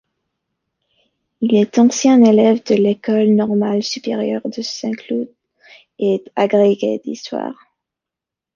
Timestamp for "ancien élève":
1.77-2.63